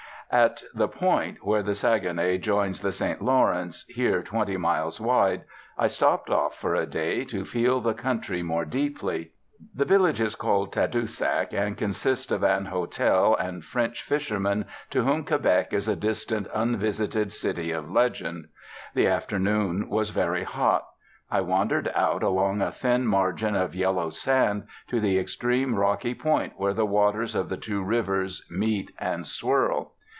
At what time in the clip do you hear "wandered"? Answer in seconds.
21.41-21.91